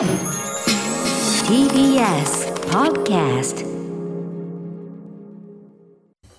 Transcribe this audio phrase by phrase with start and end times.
[0.00, 0.08] TBS
[2.70, 3.66] Podcast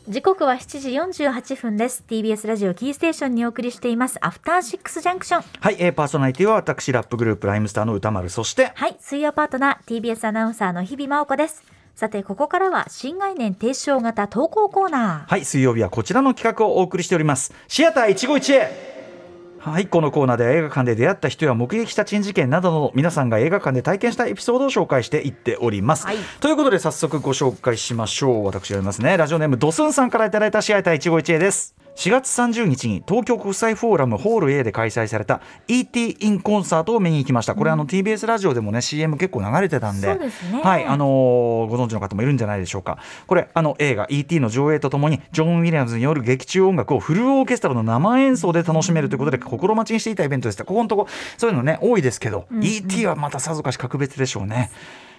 [0.08, 2.04] 時刻は7時48分です。
[2.08, 4.18] TBS ラジオキーステーションにお送りしています。
[4.20, 8.30] アフターシックスジャンクションはい、えー、パーソナリティは私ラップグループライムスターの歌丸。
[8.30, 11.64] そしてはい水曜パートナー TBS アナウンサーの日々真央子です。
[11.94, 15.30] さてここからは新概念提唱型投稿コーナー。
[15.30, 17.54] はい水曜日はこちらの企画をお送りしております。
[17.68, 18.72] シアター一期一会
[19.64, 26.16] はいこのコーナーでは映画館で出会った人や目撃した珍事件などの皆さんが映画館で体験したエピソードを紹介していっております、はい。
[26.40, 28.46] ということで早速ご紹介しましょう。
[28.46, 29.18] 私やりますね。
[29.18, 37.54] ラジオネームドスンさんからいただいたシアター一期一会です4月30日に東京国際フォーラムホール A で開催された ET インコンサートを見に行きました。
[37.54, 42.98] これ、あの TBS ラジオでもね CM 結構流れてたんではいあのーご存知の方もいるんじゃないでしょうか。
[43.28, 50.66] これあの映画 ET の上映とともにジョン・ウィリアムズによる劇中音楽をフルオーケストラの生演奏で楽しめるということで心待ちにしていたイベントでした。
[50.66, 54.72] ここのとこそういうのね多いですけど、ET はまたさぞかし格別でしょうね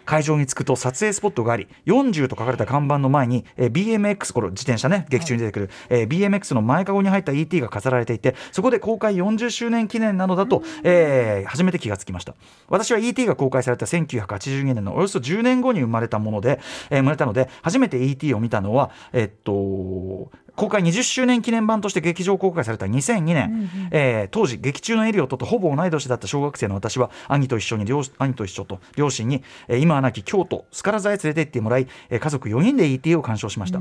[0.04, 12.34] 会場に着くと撮影スポットがあり40と書かれた看板の前に、えー BMX これ自転車ね劇中に出てくる、えー BMX の前かごに入った ET が飾られていてそこで公開40周年記念なのだと、えー初めて気がつきました。
[12.68, 33.80] 私は ET が公開された1982年のおよそ10年後に生まれたもので、えー生まれたので初めて ET を見たのはえっと公開20周年記念版として劇場公開された2002年、えー当時劇中のエリオットとほぼ同い年だった小学生の私は兄と一緒に両兄と一緒と両親に、えー今は亡き京都スカラ座へ連れて行ってもらい、えー家族4人で ET を鑑賞しました。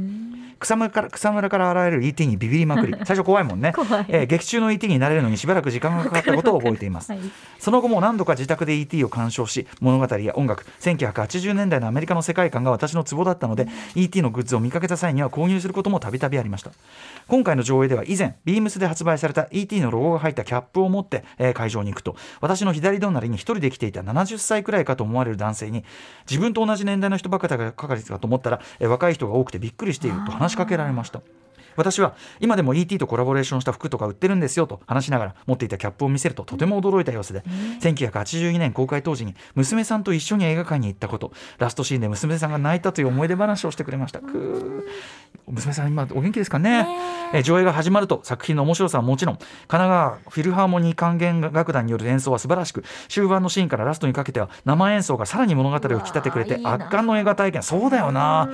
[0.60, 2.94] 草むらから草むらから現れる ET にビビりまくり。
[3.04, 3.74] 最初怖いもんね。
[4.08, 7.22] えー劇中の ET になれるのにしばらく時間がかかったことを覚えています、 はい。
[7.60, 16.61] その後も何度か自宅で ET を鑑賞し物語や音楽1980年代のアメリカの世界観が私のツボだったので ET のグッズを見かけた際には購入することもたびたびありました
[17.28, 22.16] 今回の上映では以前ビームスで発売された ET のロゴが入ったキャップを持って、え会場に行くと。
[22.42, 25.86] 私の左隣に1人で来ていた70歳くらいかと思われる男性に
[26.30, 31.22] 自分と同じ年代の人ばかりかかりかと思ったら、え若い人が多くてびっくりしていると話しかけられました。
[31.76, 37.44] 私は今でも ET とコラボレーションした服とか売ってるんですよと話しながら持っていたキャップを見せるととても驚いた様子で、
[37.82, 44.22] 1982年公開当時に娘さんと一緒に映画館に行ったことラストシーンで娘さんが泣いたという思い出話をしてくれました。
[45.48, 46.88] 娘さん今お元気ですかね？
[47.34, 47.40] え。
[47.40, 57.64] ー上映が始まると作品の面白さはもちろん神奈川フィルハーモニー管弦楽団による演奏は素晴らしく終盤のシーンからラストにかけては生演奏がさらに物語を引き立ててくれて圧巻の映画体験。
[57.64, 58.50] そうだよな。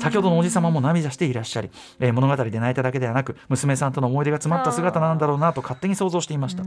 [0.00, 1.70] 先ほどのおじさまも涙していらっしゃり、
[2.00, 6.64] えー物語で泣いただけではなく娘さんとの思い出が詰まった姿なんだろうなと勝手に想像していました。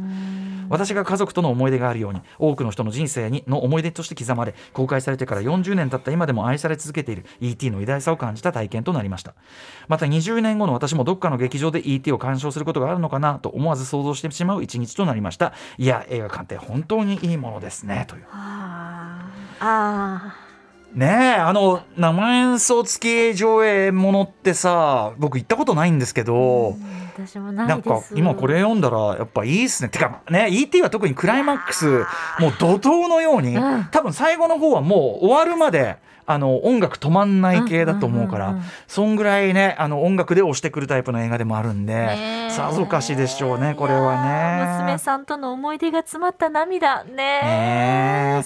[0.70, 9.34] 私が家族との思い出があるように多くの人の人生にの思い出として刻まれ公開されてから40年経った今でも愛され続けている ET の偉大さを感じた体験となりました。
[9.88, 15.54] また20年後の私もどっかの劇場で ET を鑑賞することがあるのかなと思わず想像してしまう一日となりました。
[15.78, 18.26] いや映画館って本当にいいものですねという。
[18.32, 19.66] あー。
[19.68, 20.45] あ
[20.94, 29.90] ねえあの生演奏付き上映ものってさ僕行ったことないんですけど、ー私もないなんか今これ読んだらやっぱいいっすね。
[29.90, 32.06] てかね ET は特にクライマックス
[32.40, 33.86] もう怒涛のように、うん。
[33.86, 38.72] 多分最後の方はもう終わるまであの音楽止まんない系だと思うから、うんうんうんうん。
[38.88, 42.52] そんぐらいねあの音楽で押してくるタイプの映画でもあるんで、ねえ。
[42.52, 44.82] さぞかしでしょうねこれはね。
[44.82, 47.06] 娘さんとの思い出が詰まった涙。
[47.06, 48.42] ねね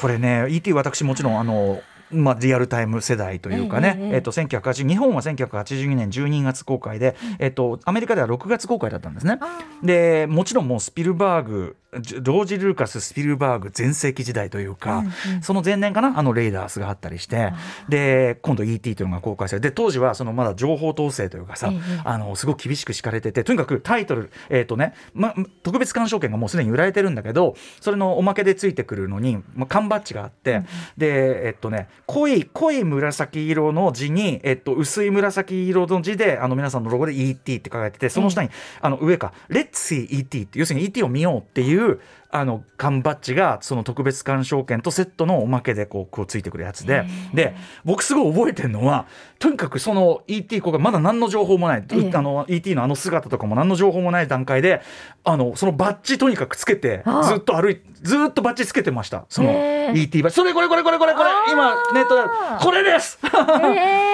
[0.00, 9.38] これね ET 私もちろんあのまあ、リアルタイム世代というかね、えっと1980日本は1982年12月公開で、えっと、アメリカでは6月公開だったんですね。
[9.82, 15.42] でもちろんもうスピルバーグジョージ・ルーカス・スピルバーグ全盛期時代というか、うんうん。
[15.42, 17.52] その前年かなあのレイダースがあったりして
[17.88, 30.62] で今度 ET というのが公開されて当時はそのまだ情報統制というかさ、ええあのすごく厳しく敷かれててとにかくタイトル、えーとねま、特別鑑賞券がもうすでに売られてるんだけどそれのおまけでついてくるのに、ま、缶バッジがあって、
[30.96, 38.50] でえっとね濃い濃い紫色の字に、えっと、薄い紫色の字であの皆さんのロゴで ET って書かれててその下に、
[38.80, 42.00] あの上か「Let's see ET」って要するに ET を見ようっていう
[42.32, 47.04] あの缶バッジがその特別鑑賞券とセットのおまけでこうこうついてくるやつで。
[47.34, 47.54] で
[47.84, 49.06] 僕すごい覚えてるのは
[49.38, 52.10] とにかくその ET こがまだ何の情報もない、ええ。
[52.14, 54.82] あの ET のあの姿とかも何の情報もない段階で
[55.24, 59.24] あのそのバッジとにかくつけてずっと歩いずっとバッジつけてました。
[59.28, 59.50] その
[59.94, 60.36] ET バッジ。
[60.36, 62.22] それこれこれこれこれこれ今ネットで
[62.60, 63.18] これです。
[63.22, 64.10] えー。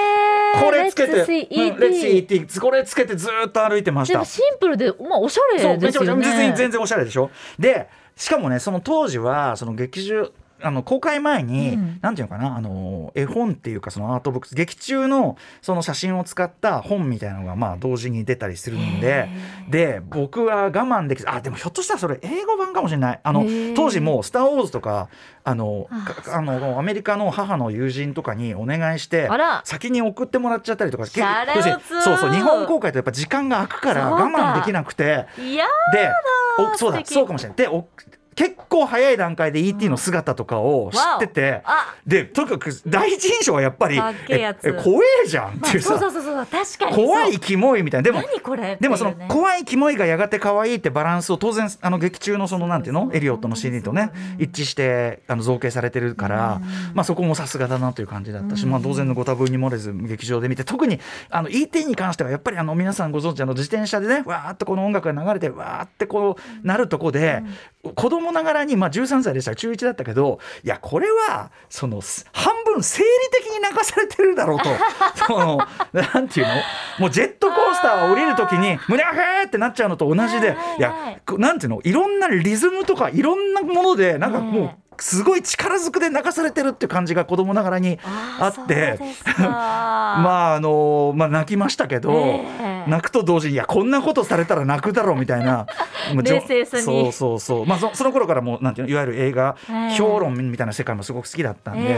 [0.64, 4.14] これつけて、see うん ET これつけてずっと歩いてました。
[4.14, 7.30] でもシンプルでまあおしゃそうめちゃめちゃれですよね全然おしゃれでしょ。
[7.58, 10.32] でしかもねその当時はその劇場
[10.66, 11.98] あの公開前に、うん。
[12.02, 19.28] なんていうのかなあの絵本っていうかそのアートブックス劇中のその写真を使った本みたいなのがまあ同時に出たりするんで
[19.68, 23.20] で僕は我慢できずあでもひょっとしたらそれ英語版かもしれない。
[23.22, 25.08] あの当時もう「スター・ウォーズ」とか
[25.44, 25.88] あの
[26.32, 29.28] あのアメリカの母の友人とかにお願いして
[29.64, 35.26] 先に送ってもらっちゃったりとかシャレオツ要するにそうそう日本公開とやっぱ時間が空くから我慢できなくて。
[35.38, 36.10] いやで
[36.58, 37.56] おそうだそうかもしれない。
[37.56, 37.86] でお
[38.36, 41.94] 結構早い段階で ET の姿とかを知ってて、あ。
[42.06, 43.98] でとにかく第一印象はやっぱり
[44.28, 44.54] え
[44.84, 45.98] 怖えじゃんっていうさ、
[46.94, 48.04] 怖いキモいみたいな。
[48.04, 53.10] でも何これでもその怖いキモいがやがて可愛いってバランスを当然あの劇中のそのなんていうの？
[53.14, 56.60] エリオットのシーンとね一致してあの造形されてるから、
[56.92, 61.00] まあそこもさすがだなという感じだったし、まあ当然のご多分に漏れず劇場で見て特に
[61.30, 67.42] あの ET に関してはやっぱりあの皆さんご存知あの自転車でねわーっとこの音楽が流れてわーってこうなるとこで、
[67.94, 69.52] 子供ながらにまあ13歳でした。
[69.52, 74.64] ら中1だったけどいやこれはそのす半分生理的に泣かされてるだろうと。
[75.26, 75.58] その
[75.92, 76.54] なんていうの？
[76.98, 80.94] もうジェットコースターを降りる時に胸がへーってなっちゃうのと同じで、はいや
[81.26, 81.80] こなんていうの？
[81.82, 84.62] いろんなリズムとかいろんなものでなんかもう。
[84.64, 88.98] ねすごい力ずくで泣かされてるっていう感じが子供ながらにあって。
[89.38, 95.66] まああのまあ泣きましたけど、ええ泣くと同時にいやこんなことされたら泣くだろうみたいな。
[96.22, 96.82] 冷静さに。
[96.82, 97.66] そうそうそう。
[97.66, 99.94] まあそその頃からもうなんていうのいわゆる映画ええ。
[99.94, 101.96] 評論みたいな世界もすごく好きだったんで、ええええ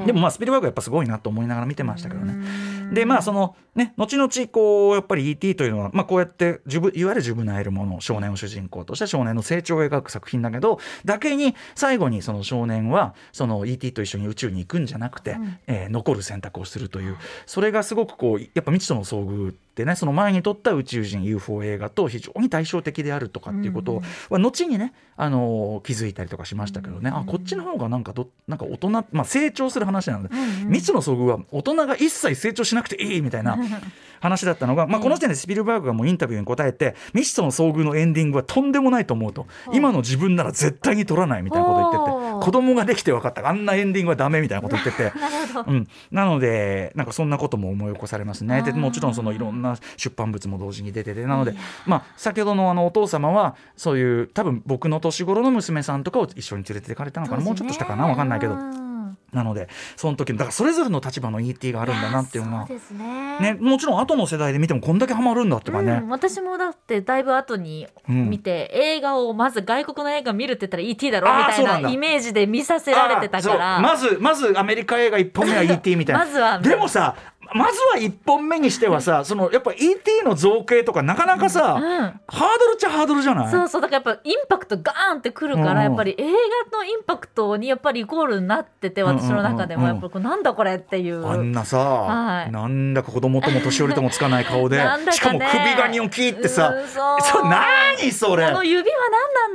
[0.00, 0.06] ええ。
[0.06, 2.32] でもまあスピルバーグはやっぱすごいなと思いながら見てましたけどね。
[2.32, 2.94] うん。
[2.94, 5.56] でまあそのね後々こうやっぱり E.T.
[5.56, 13.92] というのは、まあ、こうやってジュブいわゆるジュブナイルもの少年を主人公として少年の成長を描く作品だけどだけに最後にその少年はその E.T.
[13.92, 17.16] と一緒に宇宙に行くんじゃなくて、えー残る選択をするという。
[17.46, 30.34] それがすごくこうやっぱ未知との遭遇ってねその前に撮った宇宙人 UFO 映画と非常に対照的であるとかっていうことは後にね、あのー気づいたりとかしましたけどね、あこっちの方がなんかどなんか大人、まあ、成長する話なので、
[30.66, 33.56] 未知の遭遇は大人が一切成長しなくていいみたいな
[34.20, 39.46] 話だったのが、まあ、この時点でスピルバーグがもうインタビューに答えて未知との遭遇のエンディングはとんでもないと思うと。
[39.72, 43.46] 今の自分なら絶対に取らないみたいなこと言ってて子供ができて分かった。
[43.48, 45.12] あんなエンディングはダメみたいなこと言ってて。
[45.54, 48.62] なうん、なのでなんかそんなことも思い起こされますね。
[48.62, 51.24] でもちろんそのいろんな出版物も同時に出てて。
[51.24, 51.54] なので、
[51.86, 58.06] まあ、先ほどのあのお父様はそういう多分僕の年頃の娘さんとかを一緒に連れて行かれたのかな、もうちょっとしたかな。
[58.06, 58.54] 分かんないけど。
[58.54, 58.87] うん
[59.32, 63.38] なのでその時のだからそれぞれの立場の ET があるんだなっていうのはね。
[63.40, 73.80] ね、もちろん後の世代で見てもこんだけハマるんだとかね、うん、私もだってだいぶ後に見て、映画をまず外国の映画見るって言ったら ET だろみたいなイメージで見させられてたから。
[73.80, 76.24] まずまずアメリカ映画1本目は ET みたいな。
[76.24, 77.14] まずはでもさ
[77.54, 81.82] まずは1本目にしてはさそのやっぱ ET の造形とかなかなかさ、うん。
[81.82, 83.50] ハードルっちゃハードルじゃない？
[83.50, 85.78] そうそうだからやっぱインパクトガーンってくるから、うん。
[85.84, 86.24] やっぱり映
[86.72, 89.96] 画のインパクトにやっぱりイコールになってて私の中でもうんうん。
[89.96, 91.26] うんうんやっぱりこうなんだこれっていう。
[91.26, 92.50] あんなさ、はい。
[92.52, 95.12] なんだか子供とも年寄りともつかない顔で ね。
[95.12, 98.46] しかも首がニョキってさうんそ何それ？
[98.46, 98.96] この指は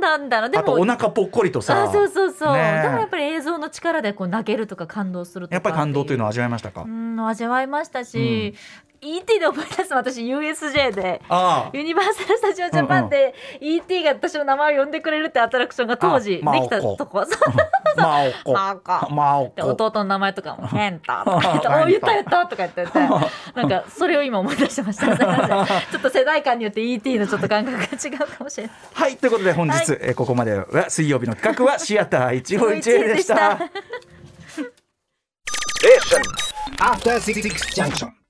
[0.00, 1.84] なんだみたいなでもあとお腹ぽっこりとさ。
[1.84, 2.82] あそうそうそう、ねえ。
[2.82, 8.54] でもやっぱり映像の力でこう泣けるとか感動するとかやっぱり感動というのはは味わいましたか、うん味わいましたし、
[9.04, 11.20] ET で思い出す私 USJ で。
[11.72, 17.26] ユニバーサル・スタジオ・ジャパンで ET が私の名前を呼んでくれるってアトラクションが当時であきたとこ。
[17.96, 22.86] マオコマオコマオでコ弟の名前とかも「ヘンタ」とか言って「お言った言った」とか言って。
[22.86, 22.98] て
[23.54, 25.06] なんかそれを今思い出してました。
[25.16, 28.76] ちょっと世代間によって ET のちょっと感覚が違うかもしれない。
[28.94, 29.16] はい。
[29.16, 29.84] ということで本日、はい。
[30.00, 33.58] えーここまでは水曜日の企画はシアター一期一会でした。
[36.80, 38.23] After Six Junction.